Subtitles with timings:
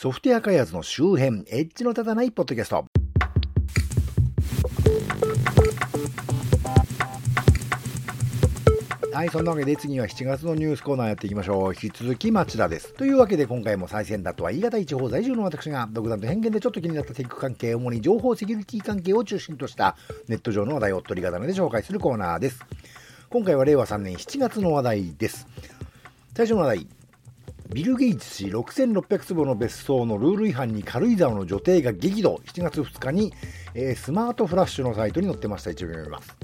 [0.00, 2.86] ソフトウェア開発の周辺、エッジの立たないポッドキャスト。
[9.12, 11.74] はい、そんなわけで次は7月のニュースコーナーやっていきましょう。
[11.74, 12.94] 引き続き町田です。
[12.94, 19.98] というわけで今回も再選だとは言い難い地方在住の私が独断と偏見でちょっと気になったテック関係、主に情報セキュリティ関係を中心とした
[20.28, 22.64] ネット上の話題を取り刀で紹介するコーナーです。
[23.28, 25.46] 今回は令和3年7月の話題です。
[26.34, 26.99] 最初の話題。
[27.72, 32.40] ビル・ゲイツ氏6600坪の別荘のルール違反に軽井沢の女帝が激怒。
[32.44, 33.32] 7月2日に、
[33.74, 35.70] えー、スマートフラッシュのサイトに載ってました。
[35.70, 36.36] 一部読みます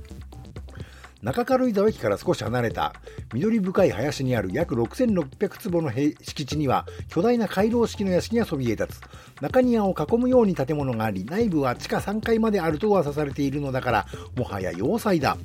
[1.23, 2.93] 中軽井沢駅から少し離れた
[3.35, 9.43] 緑深い林にある約6600坪の敷地には巨大な回廊式の屋敷がそびえ立つ。
[9.43, 15.37] 中庭を囲むように建物があり内部は地下3階まであると噂されているのだからもはや要塞だ。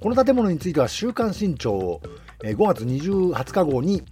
[0.00, 2.00] この建物については週刊新潮を
[2.40, 4.02] 5月20日号に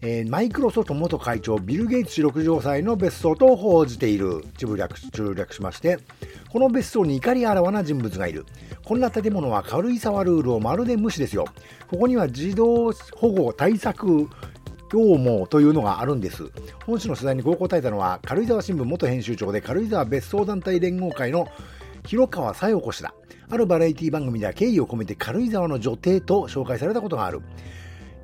[0.00, 5.98] えー、マイクロソフト元会長ビル・ゲイツ氏60歳の別荘と報じている中略中略しまして
[6.50, 8.44] この別荘に怒りあらわな人物がいる
[8.84, 11.46] こんな建物は軽井沢ルールをまるで無視ですよ
[11.88, 14.28] ここには児童保護対策
[14.94, 16.52] 業務というのがあるんです。
[16.86, 21.48] 本誌の取材にこう答えたのは、軽井沢新聞元編集長で軽井沢別荘団体連合会の
[22.06, 23.12] 広川佐代子氏だ。
[23.50, 27.42] あるバラエティ番組では敬意を込めて軽井沢の女帝と紹介されたことがある。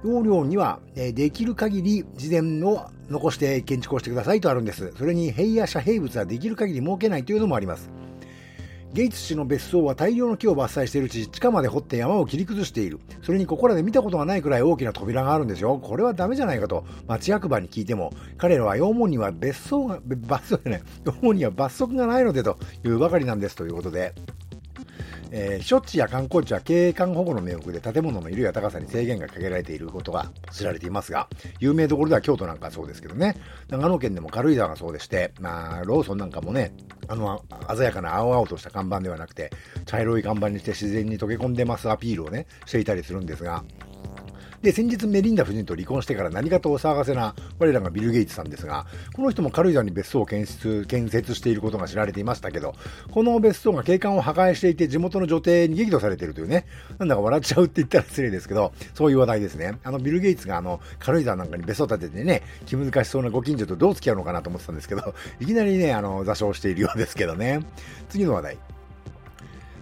[0.04, 4.92] 要領には、えできる限り事前を残して建築をしてくださいとあるんです。
[4.96, 7.90] それに塀や遮蔽物はできる限り設けないというのもあります。
[8.92, 12.98] ゲイツ氏の別荘は大量の木を伐採しているうち、地下まで掘って山を切り崩している。
[13.22, 15.78] それにここらで見たことがないくらい大きな扉があるんですよ。
[15.78, 24.12] これはダメじゃないかと、町役場に聞いても、彼らは養門には別荘が、罰則じゃない、養門には罰則がないのでというばかりなんですということで、
[25.32, 31.28] えー、避暑地や観光地は景観保護の名目で建物の色や高さに制限がかけられていることが知られていますが、
[31.58, 33.36] 有名どころでは京都なんかそうですけどね、
[33.68, 36.72] 長野県でも軽井沢がそうでして、まあ、ローソンなんかもね、
[37.08, 37.42] あの、
[37.74, 39.50] 鮮やかな青々とした看板ではなくて、
[39.86, 43.64] 茶色い看板にして自然に溶け込んでますアピールをね、していたりするんですが、
[44.62, 48.84] で、先日メリンダ夫人と離婚してから何かとお騒がせな我らがビル・ゲイツさんですが、
[49.14, 52.74] この人も軽井沢に別荘を建設建設していることが知られていましたけど、
[53.10, 56.66] この別荘が景観を破壊していて地元の女帝に激怒されているというね、
[56.98, 59.78] なんだか笑っちゃうって言ったら失礼ですけど、そういう話題ですね。
[59.82, 67.60] あのビル・ゲイツがあの軽井沢なんかに別荘建ててね、気難しそうなご近所とどう付き合うのかなと思ってたんですけど、 いきなりね、あの、座礁しているようですけどね。
[68.10, 68.58] 次の話題。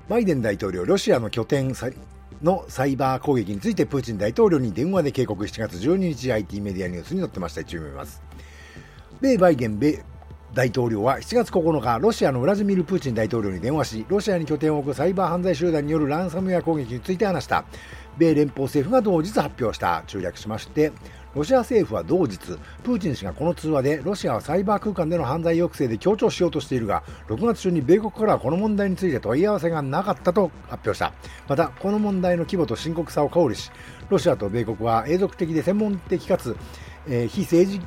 [0.08, 1.74] バイデン大統領、ロシアの拠点
[2.42, 5.44] のサイバー攻撃についてプーチン大統領に電話で警告。
[5.44, 7.62] 7月12日 IT メディアニュースに載ってました。
[7.62, 8.22] 一応読みます。
[9.20, 10.04] 米バイデン米
[10.54, 17.64] 大統領は7月9日、ロシアのウラジミル・プーチン大統領に電話し、ロシアに拠点を置くサイバー犯罪集団によるランサムウェア攻撃について話した。
[18.18, 20.02] 米連邦政府が同日発表した。
[20.06, 20.92] 中略しまして、
[21.34, 22.38] ロシア政府は同日、
[22.82, 31.12] プーチン氏がこの通話でロシアはサイバー空間での犯罪抑制で強調しようとしているが、6月中に米国からはこの問題について問い合わせがなかったと発表した。
[31.48, 33.70] また、この問題の規模と深刻さを考慮し、
[34.08, 36.56] ロシアと米国は永続的で専門的かつ、
[37.06, 37.86] えー、非政治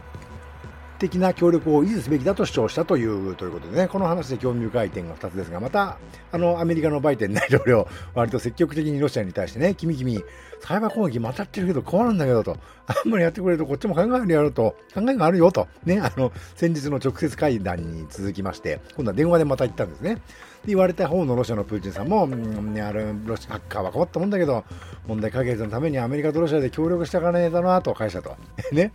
[1.01, 5.97] 的な協力を維持すべきだと主張したというということでね、この話で興味深い点が2つですが、また、
[6.31, 10.23] あの、アメリカのバイデン大統領、割と積極的にロシアに対してね、 君君、
[10.59, 20.22] サイバー攻撃またってるけど困るんだけどと、あんまりやってくれるとこっちも考えるやると、考えがあるよと、ね、あの、先日の直接会談に続きまして、今度は電話でまた行ったんですね。
[20.66, 24.63] 言われた方のロシアのプーチンさんも、うん、あれロシアハッカーは困ったもんだけど、
[25.07, 28.35] 問題解決のためにアメリカとロシアで協力していかねえだなと会社と。
[28.72, 28.91] ね。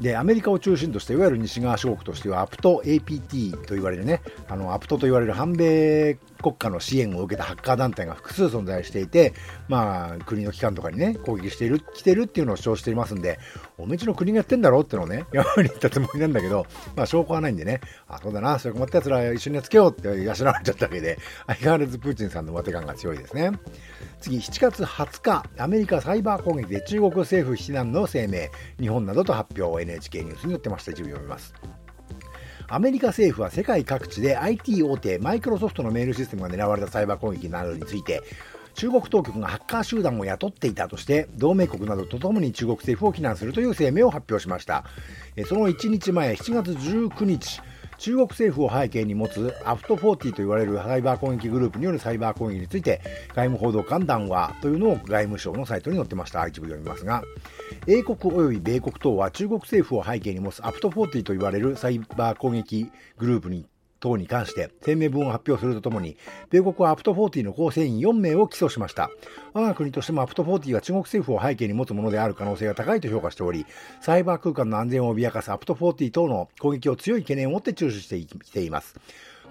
[0.00, 9.32] で、アメリカを中心として、いわゆる西側諸国としては、アプト APT と言われるね、あの、アプトと言われる反米国家の支援を受けたハッカー団体が複数存在していて、
[9.68, 13.38] まあ、国の機関とかにね、攻撃している、来てるっていうのを主張していますんで、
[13.78, 16.66] おめちの国がやってんだろうってのをね、 やりに言ったつもりなんだけど、
[16.96, 23.52] まあ、証拠はないんでね、あ、そうだな、そういう困った奴ら一緒にやっつけようって養われちゃったわけで、 相変わらずプーチンさんの上手感が強いですね。
[24.20, 28.48] 次、7月20日、アメリカサイバー攻撃で中国政府非難の声明、
[28.80, 30.92] 日本などと発表を、NHK ニュースに載ってました。
[30.92, 31.81] 一部読みます。
[32.74, 38.22] アメリカ政府は世界各地で IT 大手マイクロソフトのメールシステムが狙われたサイバー攻撃などについて
[38.72, 44.84] 中国当局がハッカー集団を雇っていたとして同盟国などとともに中国政府を非難するという声明を発表しました。
[45.46, 47.60] その1日前7月19日
[48.02, 56.44] 中国政府を背景に持つアフト40と言われるサイバー攻撃グループによるサイバー攻撃について外務報道官談話というのを外務省のサイトに載ってました。
[56.48, 57.22] 一部読みますが
[57.86, 63.66] 英国及び米国等は中国政府を背景に持つアフト40と言われるサイバー攻撃グループに
[64.02, 66.16] 等に関して声明文を発表するとともに、
[66.50, 69.10] 米国はアプト40の構成員4名を起訴しました。
[69.54, 73.64] 我が国としてもアプト40は中国政府を背景に持つものである可能性が高いと評価しており、
[74.00, 78.96] サイバー空間の安全を脅かすアプト40等の攻撃を強い懸念を持って注視してきています。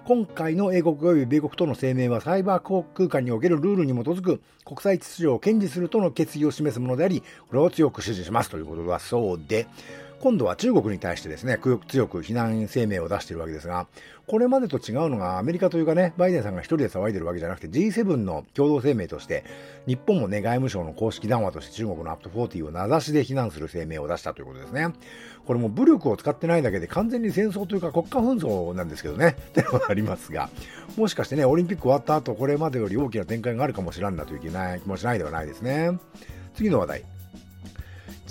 [0.04, 9.68] 今回の英国及び米国との声明はサイバー空間におけるルールに基づく国際秩序を堅持するとの決意を示すものであり、これを強く支持しますということだそうで、
[10.22, 11.58] 今度は中国に対してですね、
[11.88, 13.88] 強く非難声明を出しているわけですが、
[14.28, 19.42] これまでと違うのがアメリカというかね、バイデンさんが一人で騒いでるわけじゃなくて G7 の共同声明として、
[19.88, 24.90] 日本もね、外務省の公式談話として中国のアップ40を名指しで非難する声明を出したということですね。
[25.44, 30.50] これも武力を使ってないだけで完全に戦争というか国家紛争なんですけどね、ってのがありますが、
[30.96, 34.48] もしかしてね、オリンピック終わった後、これまでより大きな展開があるかもしれんなという気
[34.86, 35.98] もしないではないですね。
[36.54, 37.21] 次の話題。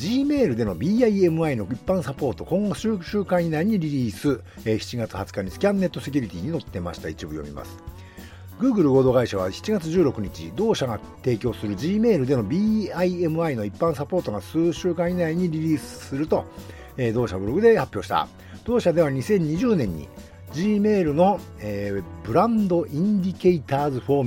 [0.01, 7.07] Gmail での BIMI の一般サポート、今後数週間以内にリリース、えー、7月20日にスキャンネットセキュリティに載ってました。
[7.07, 7.77] 一部読みます。
[8.59, 16.45] Google 合同会社は7月16日、同社が提供する Gmail での BIMI の一般サポートが数週間以内にリリースすると、
[16.97, 18.27] えー、同社ブログで発表した。
[18.65, 20.09] 同社では2020年に
[20.53, 24.23] Gmail の、えー、 Brand Indicators for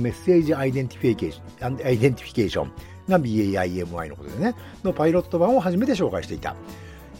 [3.09, 6.55] が BIMI のことでね、のパイロット版を初めて紹介していた。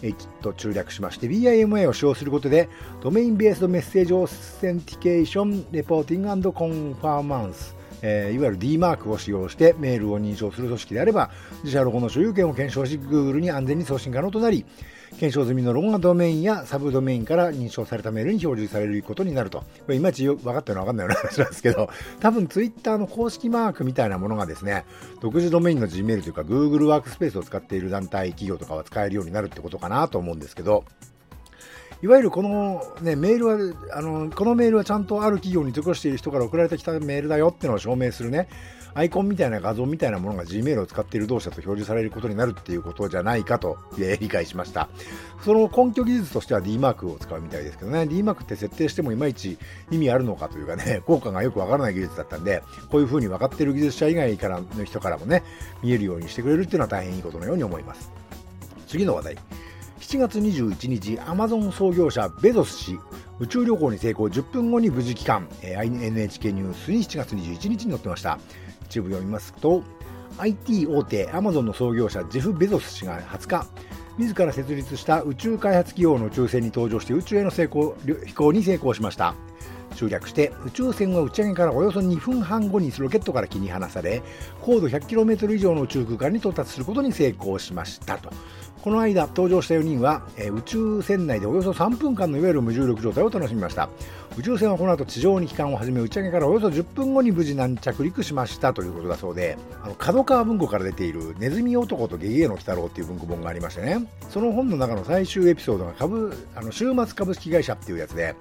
[0.01, 2.69] えきっと中略しまして BIMI を使用することで
[3.01, 7.75] Domain-based Message Authentication Reporting Conformance
[8.07, 11.31] えー、いわゆる D マークを使用してメールを認証する組織であれば
[11.63, 14.63] 自社ロゴの所有権を検証し Google に安全に送信可能となり
[15.17, 19.59] 検証済みのロゴがドメインやサブドメインから認証されたメールに表示されることになると。
[19.59, 24.83] これいまいち分かったような分かんないような 話なんですけど、多分ツイッターの公式マークみたいなものがですね、
[25.21, 30.83] 独自ドメインの Gmail というか Google ワークスペースを使っている団体、企業とかは使えるようになるってことかなと思うんですけど、
[32.01, 38.47] いわゆるこの、ね、メールはあの、このメールはちゃんとある企業に属している人から送られてきたメールだよっていうのを証明するね、
[38.97, 44.87] アイコンみたいな画像みたいなものが Gmail を使っている同社と表示されることになるっていうことじゃないかと理解しました。
[45.43, 49.57] その根拠技術としては D マークを使うみたいですけどね、D マークって設定してもいまいち
[49.91, 55.43] 意味あるのかというかね、 効果がよくわからない技術だったんで、こういう風に分かっている技術者以外からの人からもね、
[55.83, 58.09] 見えるようにしてくれるっていうのは大変いいことのように思います。
[58.87, 59.37] 次の話題。
[60.05, 62.99] 7月21日、アマゾン創業者ベゾス氏、
[63.39, 68.37] 宇宙旅行に成功10分後に無事帰還、NHK ニュースに7月21日に載ってました。
[68.87, 69.81] 一部読みますと
[70.37, 73.67] IT 大手アマゾンの創業者ジェフ・ベゾス氏が20日
[74.19, 79.33] 自ら設立した宇宙開発企業の宇宙船に登場して宇宙への成功飛行に成功しました。
[79.95, 84.21] 集約して宇宙船は打ち上げからおよそ2分半後にロケットから切り離され
[84.61, 88.29] 高度 100km 以上の宇宙空間に到達することに成功しましたと。
[88.85, 93.89] この間登場した4人は、えー、宇宙船内でおよそ3分間のいわゆる無重力状態を楽しみました。
[94.37, 104.05] 宇宙船はこの後地上に帰還を始め打ち上げからおよそ10分後に無事軟着陸しましたということだそうであの角川文庫から出ている「ネズミ男とゲゲゲの鬼太郎」っていう文庫本がありましてね。
[104.29, 108.35] その本の中の最終エピソードが株あの週末株式会社っていうやつで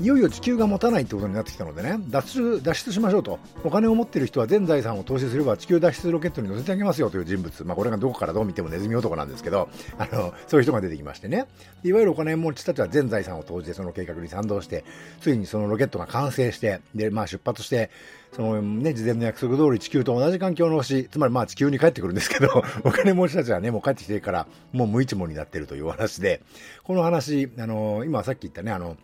[0.00, 3.38] いよいよ地球が持たないってことになってきたのでね脱出脱出しましょうと。
[3.64, 9.68] お金を持っている人は全財産を投資すれば地球脱出ロケットに乗せてあげますよという人物、まあ、これがどこからどう見てもネズミ男なんですけど
[9.98, 11.46] あのそういう人が出てきましてね。
[11.84, 14.84] いわゆるお金持ちたちは全財産を投じてその計画に賛同して
[15.20, 17.90] ついにそのロケットが完成してで、まあ、出発して
[18.32, 26.40] そのね、事前の約束通り地球と同じ環境の星、つまりまあ地球に帰ってくるんですけど、 お金持ちたちはね、もう帰ってきてから、もう無一文になってるというお話で、
[26.82, 28.96] この話、あの、今さっき言ったね、あの、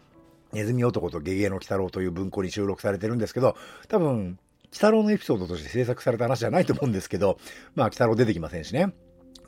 [0.52, 3.56] ネズミ男とゲゲゲの鬼太郎という文庫に収録されてるんですけど、
[3.88, 4.38] 多分、
[4.70, 7.38] 鬼太郎のエピソードとして制作された話じゃないと思うんですけど、
[7.74, 8.92] まあ、鬼太郎出てきませんしね。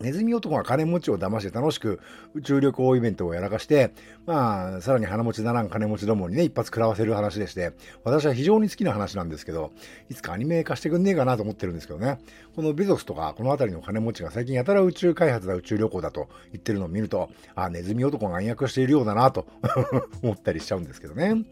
[0.01, 2.01] ネズミ男が金持ちを騙して楽しく
[2.35, 3.93] 宇宙旅行イベントをやらかして、
[4.25, 9.73] まあ、さらに鼻持ちならん金持ちどもにね、一発食らわせる話でして、私は非常に好きな話なんですけど、
[10.09, 12.19] いつかアニメ化してくんねえかなと思ってるんですけどね。
[12.57, 19.47] このベゾスとか、この辺りの金持ちが最近やたら宇宙開発だ、宇宙旅行だと言ってるのを見ると、あ、ネズミ男が暗躍しているようだなと
[20.23, 21.45] 思ったりしちゃうんですけどね。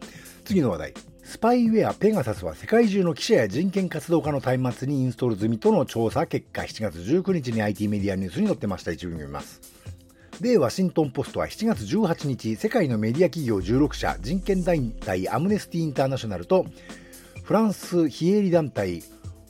[0.45, 0.95] 次の話題。
[1.28, 8.92] スパイウェアペガサスは世界中の記者や人権活動家の端末にインストール済みとの調査結果、7月19日に IT メディアニュースに載ってました。
[8.92, 9.61] 一部読みます。
[10.40, 16.64] 米ワシントンポストは7月18日、世界のメディア企業16社、人権団体アムネスティ・インターナショナルと、
[17.42, 19.02] フランス非営利団体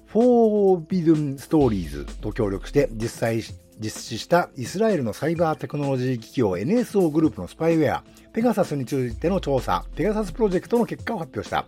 [0.07, 3.41] フォービドゥン・ストーリーズと協力して実際
[3.81, 11.67] 実施したイスラエルのサイバーテクノロジー企業 NSO グループのスパイウェアペガサスについての調査、ペガサスプロジェクトの結果を発表した。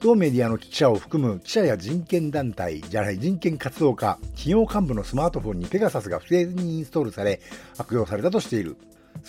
[0.00, 7.40] 同メディアの記者を含む記者や人権団体じゃない人権活動家、企業幹部のスマートフォンにペガサスが不正にインストールされ、
[7.76, 8.76] 悪用されたとしている。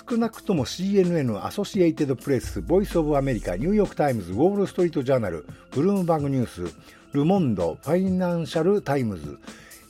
[0.09, 6.73] 少なくとも CNN、アソシエイテッドプレス、ボイスオブアメリカ、ニューヨークタイムズ、ウォール・ストリート・ジャーナル、ブルームバーグニュース、
[7.11, 9.39] ル・モンド、ファイナンシャル・タイムズ、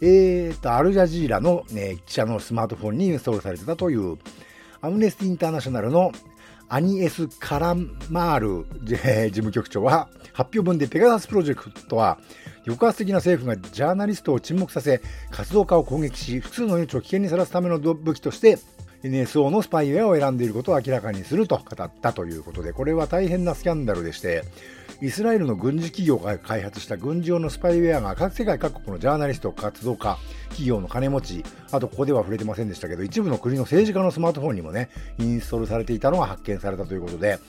[0.01, 4.17] えーと、アルジャジーラの、ね、記者のスマートフォンにインストールされてたという、
[4.81, 6.11] アムネスティ・インターナショナルの
[6.73, 7.75] アニエス・カラ
[8.09, 12.17] マール 事務局長は発表文でペガサスプロジェクトは
[12.65, 18.57] 抑圧的な政府がジャーナリストを沈黙させ活動家を攻撃し複数の命を危険にさらすための武器として
[19.03, 24.43] NSO のスパイウェアを選んでいることを明らかにすると語ったということでこれは大変なスキャンダルでして
[24.99, 30.17] イスラエルの軍事企業が開発した軍事用のスパイウェアが各世界各国のジャーナリスト、活動家、
[30.49, 37.39] 企業の金持ち、あとここでは触れてませんでしたけど、一部の国の政治家のスマートフォンにもね、インストールされていたのが発見されたということで、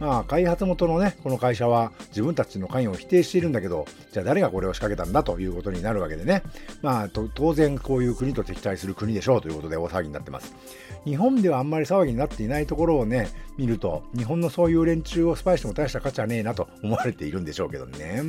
[0.00, 6.42] まあ、開発元のね、この会社は自分たちの関与を否定しているんだけど、じゃあ誰がこれを仕掛けたんだということになるわけでね、
[6.82, 10.54] まあ、当然こういう国と敵対する国でしょうということで大騒ぎになってます。
[11.04, 18.22] 日本ではあんまり騒ぎになっていないところをね、見ると、日本のそういう連中をスパイしても大した価値はねえなと思思われているんでしょうけどね。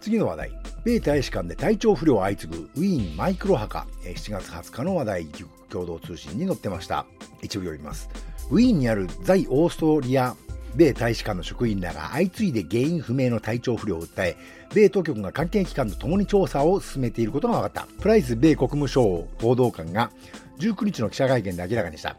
[0.00, 0.52] 次の話題。
[0.84, 3.86] 米大使館で体調不良相次ぐウィーンマイクロ墓。
[4.04, 5.26] 7月20日の話題、
[5.68, 7.06] 共同通信に載ってました。
[7.42, 8.08] 一部読みます。
[8.50, 10.36] ウィーンにある在オーストリア
[10.76, 14.36] 米大使館の職員らが相次いで原因不明の体調不良を訴え、
[14.72, 18.00] 米当局が関係機関と共に調査を進めていることが分かった。
[18.00, 20.10] プライス米国務省報道官が
[20.58, 22.16] 19日の記者会見で明らかにした。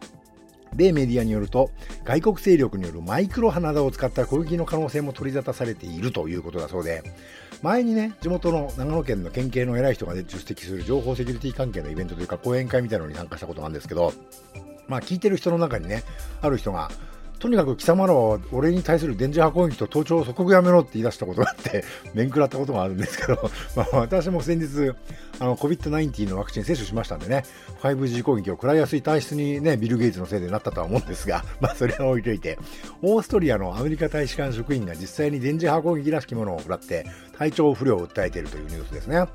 [0.76, 1.72] 米メディアによると、
[2.04, 7.04] 外国勢力によるマイクロ花田を使った攻撃の可能性も取り沙汰されているということだそうで、
[7.62, 14.14] 前にね、地元の長野県の県警の偉い人が、ね、出席する情報セキュリティ関係のイベントというか講演会みたいなのに参加したことなんですけど、
[14.88, 16.04] まあ聞いてる人の中にね、
[16.42, 16.90] ある人が、
[17.40, 24.94] とにかく貴様らは俺に対する電磁波攻撃と盗聴を即刻やめろって言い出したことがあって、 面食らったことがあるんですけど、 まあ、私も先日、
[25.40, 27.44] あの、COVID-19 のワクチン接種しましたんでね、
[27.82, 32.58] 5G 攻撃を食らいやすい体質にね、ビル・ゲイツのせいでなったとは思うんですが、 まあ、それは置いといて、
[33.02, 37.06] オーストリアのアメリカ大使館職員が実際に電磁波攻撃らしきものを食らって、
[37.38, 39.26] 体調不良を訴えているというニュースですね。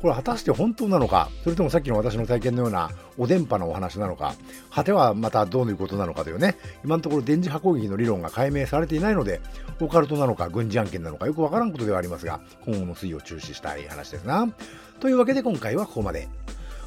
[0.00, 4.34] これ果たして本当なのか、それともさっきの私の体験のようなお電波のお話なのか、
[4.70, 9.40] 果てはまたどういうことなのかというね、今のところ電磁波攻撃の理論が解明されていないので、
[9.80, 14.48] オカルトなのか軍事案件なのかよくわからんことではありますが、今後の推移を注視したい話ですな。
[15.00, 16.28] というわけで今回はここまで。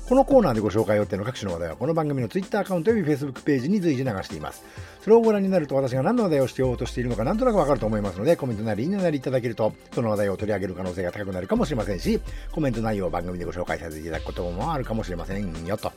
[0.07, 4.63] このコーナーでご紹介予定の各種の話題はこの番組の Twitter アカウントより Facebook ページに随時流しています。
[4.99, 12.19] それをご覧になると私が何の話題をしてようとしているのかなんとなくわかると思いますので、コメントなりいいねなりいただけると、その話題を取り上げる可能性が高くなるかもしれませんし、
[12.51, 15.91] コメント内容を番組でご紹介させていただくこともあるかもしれませんよと。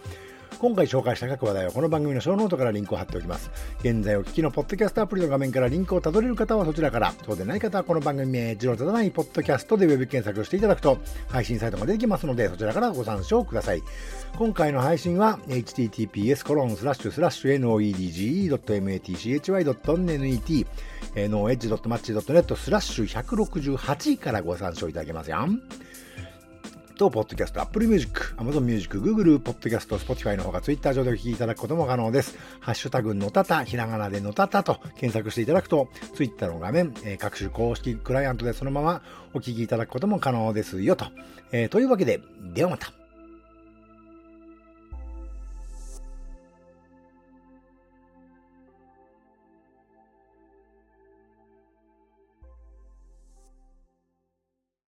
[0.64, 3.50] 今回紹介した各話題はこの番組のショーノートからリンクを貼っておきます。
[3.80, 10.96] 現在お聞きのポッドキャストアプリの画面からリンクをたどれる方はそちらから、そうでない方はこの番組名、ジローただないポッドキャストでウェブ検索していただくと、
[11.28, 13.82] 配信サイトが出てきますので、そちらからご参照ください。
[14.38, 17.60] 今回の配信は、https コロンスラッシュスラッシュ
[18.48, 20.66] noedge.matchy.net
[21.14, 25.46] noedge.match.net スラッシュ168からご参照いただけますよ。
[26.94, 32.38] と、ポッドキャスト、Apple Music、Amazon Music、Google Podcast、Spotify のほか Twitter 上でお聞きいただくことも可能です。
[32.60, 39.02] ハッシュタグのたた、ひらがなでのたたと検索していただくと、Twitter の画面、えー、各種公式クライアントでそのまま
[39.34, 41.06] お聞きいただくことも可能ですよと。
[41.52, 42.20] えー、というわけで、
[42.54, 43.03] ではまた。